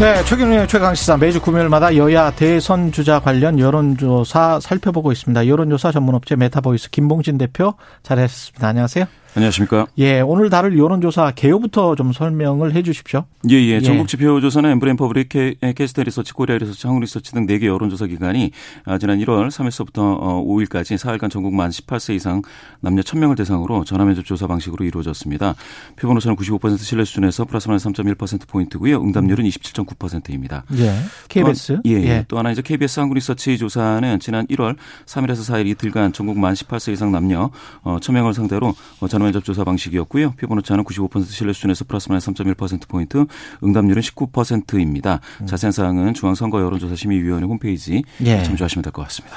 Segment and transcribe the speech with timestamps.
[0.00, 5.46] 네, 최경영의 최강시사 매주 금요일마다 여야 대선 주자 관련 여론조사 살펴보고 있습니다.
[5.46, 8.66] 여론조사 전문업체 메타보이스 김봉신 대표 자리하셨습니다.
[8.66, 9.04] 안녕하세요.
[9.34, 9.86] 안녕하십니까.
[9.98, 13.26] 예, 오늘 다룰 여론조사 개요부터 좀 설명을 해 주십시오.
[13.48, 13.80] 예, 예.
[13.80, 15.28] 전국 지표조사는 엠브레인 퍼블릭,
[15.76, 18.50] 케이스탯 리서치, 코리아 리서치, 한국 리서치 등 4개 여론조사 기관이
[18.84, 22.42] 아, 지난 1월 3일서부터 5일까지 어, 4일간 전국 만 18세 이상
[22.80, 25.54] 남녀 1000명을 대상으로 전화면접 조사 방식으로 이루어졌습니다.
[25.94, 29.00] 표본 오차는 95% 신뢰 수준에서 플러스 마이너스 3.1%포인트고요.
[29.00, 30.64] 응답률은 27.9%입니다.
[30.74, 30.92] 예.
[31.28, 31.74] KBS.
[31.74, 32.24] 또, 예, 예.
[32.26, 36.92] 또 하나 이제 KBS 한국 리서치 조사는 지난 1월 3일에서 4일 이틀간 전국 만 18세
[36.92, 37.50] 이상 남녀
[37.84, 38.74] 1000명을 어, 상대로
[39.08, 40.32] 전화 면접 조사 방식이었고요.
[40.32, 43.26] 표본오차는 95% 신뢰 수준에서 플러스 마이너스 3.1%포인트,
[43.62, 45.20] 응답률은 19%입니다.
[45.40, 45.46] 음.
[45.46, 48.42] 자세한 사항은 중앙선거 여론조사 심의위원회 홈페이지 예.
[48.42, 49.36] 참조하시면 될 것 같습니다.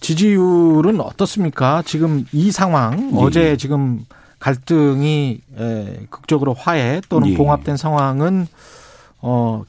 [0.00, 1.82] 지지율은 어떻습니까?
[1.84, 3.16] 지금 이 상황, 예.
[3.18, 4.04] 어제 지금
[4.38, 5.40] 갈등이
[6.08, 7.36] 극적으로 화해 또는 예.
[7.36, 8.46] 봉합된 상황은
[9.22, 9.64] 어,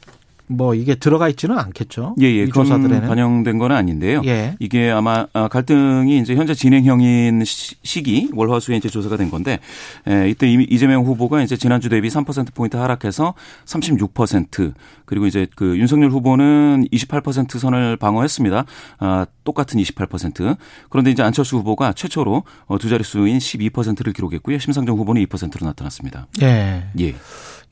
[0.51, 2.15] 뭐 이게 들어가 있지는 않겠죠.
[2.21, 2.47] 예, 예.
[2.47, 4.21] 조사들에는 반영된 건 아닌데요.
[4.25, 4.55] 예.
[4.59, 9.59] 이게 아마 아, 갈등이 이제 현재 진행형인 시기 월화수에 이제 조사가 된 건데
[10.07, 13.33] 에, 이때 이재명 후보가 이제 지난주 대비 3% 포인트 하락해서
[13.65, 14.73] 36%
[15.05, 18.65] 그리고 이제 그 윤석열 후보는 28% 선을 방어했습니다.
[18.99, 20.57] 아, 똑같은 28%.
[20.89, 24.59] 그런데 이제 안철수 후보가 최초로 어, 두 자릿수인 12%를 기록했고요.
[24.59, 26.27] 심상정 후보는 2%로 나타났습니다.
[26.41, 26.85] 예.
[26.99, 27.15] 예.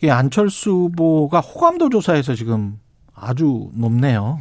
[0.02, 2.80] 이 안철수 후보가 호감도 조사에서 지금
[3.14, 4.39] 아주 높네요.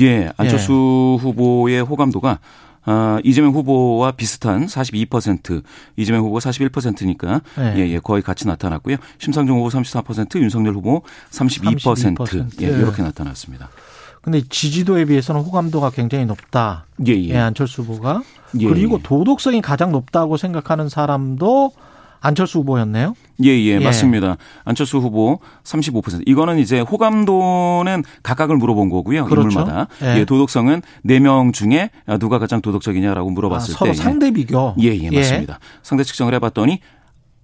[0.00, 1.22] 예, 안철수 예.
[1.22, 2.38] 후보의 호감도가
[2.86, 5.62] 아, 이재명 후보와 비슷한 42%,
[5.96, 7.74] 이재명 후보가 41%니까 네.
[7.76, 8.96] 예, 예, 거의 같이 나타났고요.
[9.18, 12.62] 심상정 후보 34%, 윤석열 후보 32%, 32%.
[12.62, 13.70] 예, 이렇게 나타났습니다.
[14.20, 16.86] 근데 지지도에 비해서는 호감도가 굉장히 높다.
[17.06, 17.28] 예, 예.
[17.28, 18.22] 예 안철수 후보가.
[18.58, 19.02] 예, 그리고 예.
[19.02, 21.72] 도덕성이 가장 높다고 생각하는 사람도
[22.24, 23.14] 안철수 후보였네요.
[23.44, 24.38] 예, 예, 예, 맞습니다.
[24.64, 26.22] 안철수 후보 35%.
[26.26, 29.26] 이거는 이제 호감도는 각각을 물어본 거고요.
[29.26, 29.48] 그렇죠.
[29.50, 29.88] 인물마다.
[30.02, 30.20] 예.
[30.20, 34.74] 예 도덕성은 4명 중에 누가 가장 도덕적이냐라고 물어봤을 아, 서로 때 상대 비교.
[34.80, 35.58] 예, 예, 맞습니다.
[35.82, 36.80] 상대 측정을 해 봤더니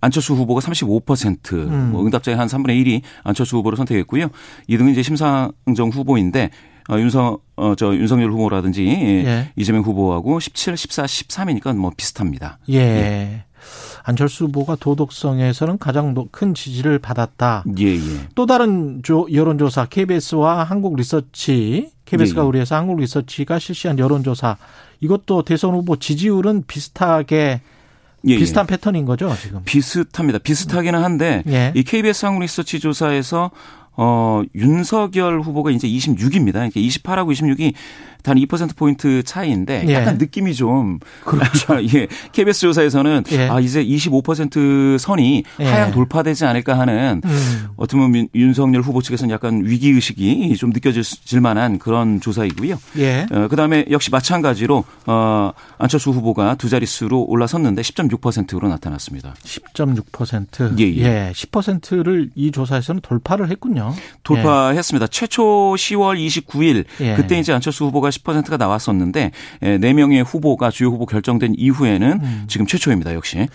[0.01, 1.91] 안철수 후보가 35%, 음.
[1.93, 4.29] 뭐 응답자의 한 3분의 1이 안철수 후보를 선택했고요.
[4.71, 6.49] 2등은 이제 심상정 후보인데
[6.89, 9.53] 어, 윤석 어, 저 윤석열 후보라든지 예.
[9.57, 12.59] 이재명 후보하고 17, 14, 13이니까 뭐 비슷합니다.
[12.71, 12.79] 예.
[12.79, 13.45] 예.
[14.03, 17.65] 안철수 후보가 도덕성에서는 가장 큰 지지를 받았다.
[17.79, 18.29] 예, 예.
[18.35, 22.49] 또 다른 조, 여론조사 KBS와 한국 리서치 KBS가 예, 예.
[22.49, 24.57] 우리에서 한국 리서치가 실시한 여론조사
[25.01, 27.61] 이것도 대선 후보 지지율은 비슷하게
[28.29, 28.39] 예, 예.
[28.39, 29.63] 비슷한 패턴인 거죠, 지금?
[29.65, 30.39] 비슷합니다.
[30.39, 31.73] 비슷하기는 한데 예.
[31.75, 33.51] 이 KBS 한국 리서치 조사에서
[33.97, 36.55] 어 윤석열 후보가 이제 26입니다.
[36.55, 37.75] 그러니까 28하고 26이
[38.23, 39.95] 단 2%포인트 차이인데 예.
[39.95, 41.79] 약간 느낌이 좀 그렇죠.
[41.95, 42.07] 예.
[42.33, 43.49] KBS 조사에서는 예.
[43.49, 45.65] 아 이제 25% 선이 예.
[45.65, 47.69] 하향 돌파되지 않을까 하는 음.
[47.77, 52.79] 어떻게 보면 윤석열 후보 측에서는 약간 위기 의식이 좀 느껴질 만한 그런 조사이고요.
[52.99, 53.27] 예.
[53.31, 59.35] 어, 그 다음에 역시 마찬가지로 어 안철수 후보가 두 자릿수로 올라섰는데 10.6%로 나타났습니다.
[59.43, 60.79] 10.6%.
[60.79, 61.29] 예, 예.
[61.29, 61.33] 예.
[61.33, 63.95] 10%를 이 조사에서는 돌파를 했군요.
[64.23, 65.07] 돌파했습니다.
[65.09, 65.43] 최초
[65.77, 67.15] 10월 29일 예.
[67.15, 69.31] 그때 이제 안철수 후보가 10%가 나왔었는데
[69.63, 72.45] 4명의 후보가 주요 후보 결정된 이후에는 음.
[72.49, 73.15] 지금 최초입니다.
[73.15, 73.49] 역시.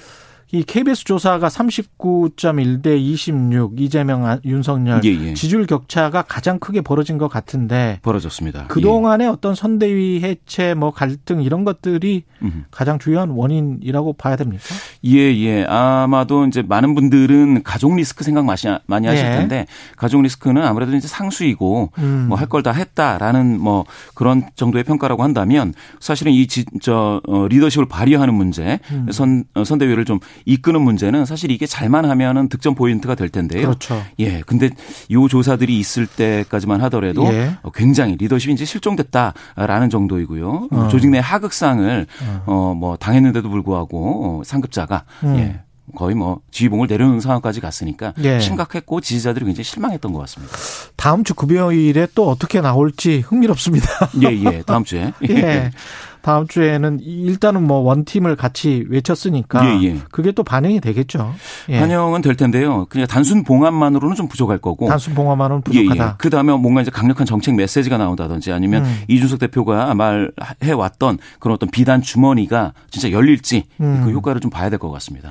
[0.52, 5.34] 이 KBS 조사가 39.1 대 26 이재명 윤석열 예, 예.
[5.34, 8.66] 지지율 격차가 가장 크게 벌어진 것 같은데 벌어졌습니다.
[8.68, 9.30] 그 동안의 예.
[9.32, 12.64] 어떤 선대위 해체 뭐 갈등 이런 것들이 음흠.
[12.72, 14.64] 가장 중요한 원인이라고 봐야 됩니까?
[15.06, 15.64] 예, 예.
[15.66, 19.32] 아마도 이제 많은 분들은 가족 리스크 생각 많이 하실 예.
[19.32, 19.66] 텐데
[19.98, 22.26] 가족 리스크는 아무래도 이제 상수이고 음.
[22.28, 23.86] 뭐할 걸 다 했다라는 뭐
[24.16, 29.08] 그런 정도의 평가라고 한다면 사실은 이저 어, 리더십을 발휘하는 문제 음.
[29.12, 33.68] 선 어, 선대위를 좀 이끄는 문제는 사실 이게 잘만 하면은 득점 포인트가 될 텐데요.
[33.68, 34.02] 그렇죠.
[34.20, 34.42] 예.
[34.42, 34.70] 근데
[35.12, 37.58] 요 조사들이 있을 때까지만 하더라도 예.
[37.74, 40.70] 굉장히 리더십이 이제 실종됐다라는 정도이고요.
[40.72, 40.88] 어.
[40.90, 42.08] 조직 내 하극상을
[42.46, 42.76] 어.
[42.76, 45.38] 어뭐 당했는데도 불구하고 어, 상급자가 음.
[45.38, 45.62] 예.
[45.94, 48.40] 거의 뭐 지휘봉을 내려놓는 상황까지 갔으니까 예.
[48.40, 50.56] 심각했고 지지자들이 굉장히 실망했던 것 같습니다.
[50.96, 53.88] 다음 주 금요일에 또 어떻게 나올지 흥미롭습니다.
[54.24, 54.64] 예, 예.
[54.64, 55.14] 다음 주에.
[55.30, 55.72] 예.
[56.26, 59.98] 다음 주에는 일단은 뭐 원팀을 같이 외쳤으니까 예, 예.
[60.10, 61.36] 그게 또 반영이 되겠죠.
[61.70, 61.80] 예.
[61.80, 62.88] 반영은 될 텐데요.
[62.90, 64.88] 그냥 단순 봉합만으로는 좀 부족할 거고.
[64.88, 66.04] 단순 봉합만으로는 부족하다.
[66.04, 66.14] 예, 예.
[66.18, 68.98] 그 다음에 뭔가 이제 강력한 정책 메시지가 나온다든지 아니면 음.
[69.08, 74.02] 이준석 대표가 말해 왔던 그런 어떤 비단 주머니가 진짜 열릴지 음.
[74.04, 75.30] 그 효과를 좀 봐야 될 것 같습니다.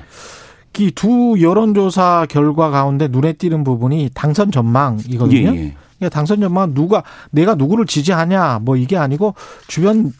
[0.79, 5.55] 이두 여론조사 결과 가운데 눈에 띄는 부분이 당선 전망이거든요.
[5.55, 5.75] 예, 예.
[5.97, 9.35] 그러니까 당선 전망 누가 내가 누구를 지지하냐 뭐 이게 아니고
[9.67, 10.13] 주변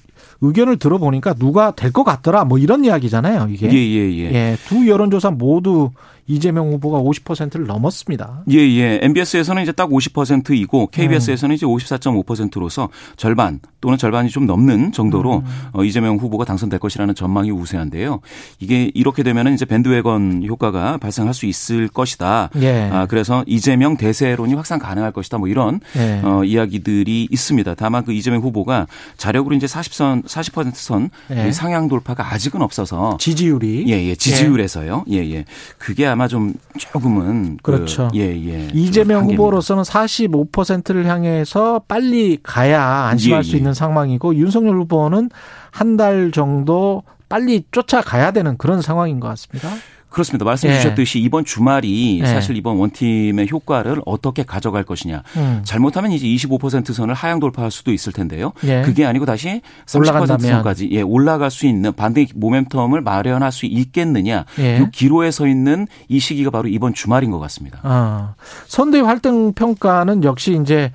[0.47, 4.33] 의견을 들어보니까 누가 될 것 같더라 뭐 이런 이야기잖아요 이게 예, 예, 예.
[4.33, 5.91] 예, 두 여론조사 모두
[6.27, 8.43] 이재명 후보가 50%를 넘었습니다.
[8.51, 8.99] 예, 예.
[9.01, 11.55] MBS에서는 이제 딱 50%이고 KBS에서는 음.
[11.55, 15.69] 이제 54.5%로서 절반 또는 절반이 좀 넘는 정도로 음.
[15.73, 18.21] 어, 이재명 후보가 당선될 것이라는 전망이 우세한데요.
[18.59, 22.49] 이게 이렇게 되면은 이제 밴드웨건 효과가 발생할 수 있을 것이다.
[22.61, 22.89] 예.
[22.91, 25.37] 아, 그래서 이재명 대세론이 확산 가능할 것이다.
[25.37, 26.21] 뭐 이런 예.
[26.23, 27.75] 어, 이야기들이 있습니다.
[27.75, 28.87] 다만 그 이재명 후보가
[29.17, 31.51] 자력으로 이제 40선 40%선 예.
[31.51, 34.15] 상향 돌파가 아직은 없어서 지지율이 예, 예.
[34.15, 35.05] 지지율에서요.
[35.11, 35.45] 예, 예.
[35.77, 38.07] 그게 아마 좀 조금은 그 그렇죠.
[38.11, 38.67] 그, 예, 예.
[38.73, 43.57] 이재명 후보로서는 45%를 향해서 빨리 가야 안심할 예, 수 예.
[43.57, 45.29] 있는 상황이고 윤석열 후보는
[45.71, 49.69] 한 달 정도 빨리 쫓아가야 되는 그런 상황인 것 같습니다.
[50.15, 50.45] 그렇습니다.
[50.45, 50.77] 말씀해 예.
[50.77, 52.25] 주셨듯이 이번 주말이 예.
[52.25, 55.23] 사실 이번 원팀의 효과를 어떻게 가져갈 것이냐.
[55.35, 55.61] 음.
[55.65, 58.53] 잘못하면 이제 25% 선을 하향 돌파할 수도 있을 텐데요.
[58.63, 58.81] 예.
[58.81, 64.45] 그게 아니고 다시 30% 선까지 예, 올라갈 수 있는 반대 모멘텀을 마련할 수 있겠느냐.
[64.59, 64.77] 예.
[64.77, 67.81] 이 기로에 서 있는 이 시기가 바로 이번 주말인 것 같습니다.
[67.83, 68.35] 아.
[68.67, 70.93] 선대위 활동 평가는 역시 이제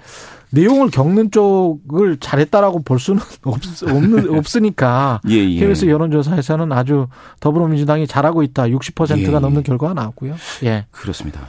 [0.53, 5.61] 내용을 겪는 쪽을 잘했다라고 볼 수는 없, 없는, 없으니까 예, 예.
[5.61, 7.07] KBS 여론조사에서는 아주
[7.41, 8.65] 더불어민주당이 잘하고 있다.
[8.65, 9.39] 60%가 예, 예.
[9.39, 10.35] 넘는 결과가 나왔고요.
[10.65, 10.87] 예.
[10.91, 11.41] 그렇습니다.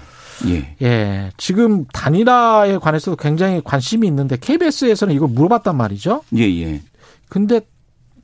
[0.48, 0.75] 예.
[0.81, 1.31] 예.
[1.38, 6.24] 지금 단일화에 관해서도 굉장히 관심이 있는데 KBS에서는 이걸 물어봤단 말이죠.
[6.38, 6.81] 예, 예.
[7.30, 7.62] 근데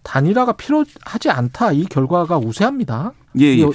[0.03, 1.73] 단일화가 필요하지 않다.
[1.73, 3.11] 이 결과가 우세합니다.
[3.39, 3.65] 예, 예.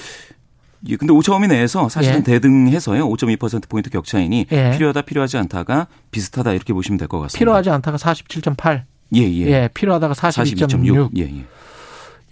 [0.88, 2.22] 예, 근데 오차범위 내에서 사실은 예.
[2.22, 3.08] 대등해서요.
[3.08, 4.70] 5.2%포인트 격차이니 예.
[4.72, 7.38] 필요하다 필요하지 않다가 비슷하다 이렇게 보시면 될 것 같습니다.
[7.38, 8.82] 필요하지 않다가 47.8.
[9.14, 9.46] 예, 예.
[9.46, 11.10] 예, 필요하다가 42.6.
[11.18, 11.44] 예, 예.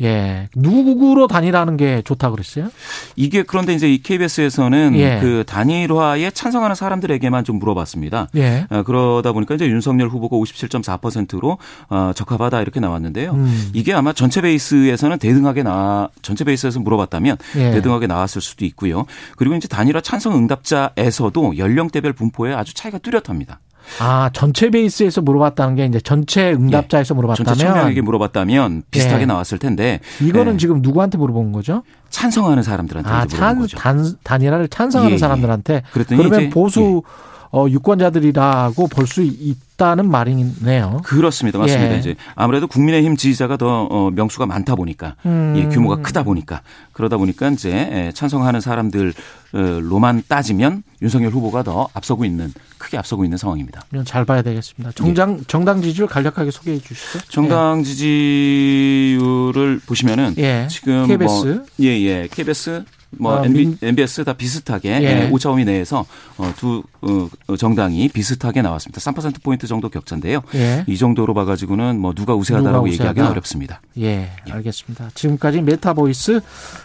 [0.02, 0.49] 예.
[0.55, 2.70] 누구로 단일화하는 게 좋다 그랬어요?
[3.17, 5.19] 이게 그런데 이제 이 KBS에서는 예.
[5.20, 8.29] 그 단일화에 찬성하는 사람들에게만 좀 물어봤습니다.
[8.37, 8.67] 예.
[8.70, 11.58] 어, 그러다 보니까 이제 윤석열 후보가 57.4%로
[11.88, 13.32] 어, 적합하다 이렇게 나왔는데요.
[13.32, 13.70] 음.
[13.75, 17.70] 이게 아마 전체 베이스에서는 대등하게 나 전체 베이스에서 물어봤다면 예.
[17.73, 19.06] 대등하게 나왔을 수도 있고요.
[19.37, 23.61] 그리고 이제 단일화 찬성 응답자에서도 연령대별 분포에 아주 차이가 뚜렷합니다.
[23.99, 27.17] 아, 전체 베이스에서 물어봤다는 게 이제 전체 응답자에서 예.
[27.17, 29.27] 물어봤다면 전체 청명에게 물어봤다면 비슷하게 예.
[29.27, 30.56] 나왔을 텐데 이거는 예.
[30.59, 31.82] 지금 누구한테 물어본 거죠?
[32.11, 33.77] 찬성하는 사람들한테 아, 찬, 거죠.
[33.77, 35.19] 단, 단일화를 찬성하는 예, 예.
[35.19, 37.03] 사람들한테 그러면 보수
[37.52, 41.00] 어, 유권자들이라고 볼 수 있다는 말이네요.
[41.05, 41.58] 그렇습니다.
[41.58, 41.94] 맞습니다.
[41.94, 41.99] 예.
[41.99, 45.55] 이제 아무래도 국민의힘 지지자가 더 어, 명수가 많다 보니까 음.
[45.56, 46.61] 예, 규모가 크다 보니까
[46.93, 53.37] 그러다 보니까 이제 예, 찬성하는 사람들로만 따지면 윤석열 후보가 더 앞서고 있는 크게 앞서고 있는
[53.38, 53.82] 상황입니다.
[54.05, 54.93] 잘 봐야 되겠습니다.
[54.94, 55.44] 정당 예.
[55.49, 57.19] 정당 지지율 간략하게 소개해 주시죠.
[57.29, 57.85] 정당 예.
[57.85, 60.67] 지지율을 보시면은 예.
[60.70, 62.29] 지금 KBS 뭐 예예 예.
[62.31, 62.85] KBS
[63.19, 65.29] 뭐 어, MB, MBS 다 비슷하게 예.
[65.31, 69.01] 오차범위 내에서 어, 두 어, 정당이 비슷하게 나왔습니다.
[69.01, 70.43] 3% 포인트 정도 격차인데요.
[70.55, 70.85] 예.
[70.87, 73.81] 이 정도로 봐가지고는 뭐 누가 우세하다라고 누가 얘기하기는 어렵습니다.
[73.99, 75.11] 예, 예, 알겠습니다.
[75.15, 76.41] 지금까지 메타보이스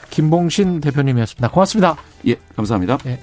[0.09, 1.49] 김봉신 대표님이었습니다.
[1.49, 1.95] 고맙습니다.
[2.27, 2.97] 예, 감사합니다.
[3.05, 3.19] 예.